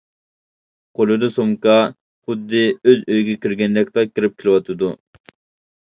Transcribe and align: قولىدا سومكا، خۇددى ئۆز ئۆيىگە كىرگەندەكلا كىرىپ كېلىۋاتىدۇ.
قولىدا 0.99 1.29
سومكا، 1.35 1.75
خۇددى 2.29 2.63
ئۆز 2.73 3.05
ئۆيىگە 3.11 3.37
كىرگەندەكلا 3.47 4.09
كىرىپ 4.15 4.37
كېلىۋاتىدۇ. 4.41 4.91